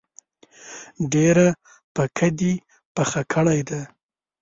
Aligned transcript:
ډیره 1.13 1.47
پکه 1.95 2.27
دي 2.39 2.53
پخه 2.95 3.21
کړی 3.33 3.61
ده 3.69 3.81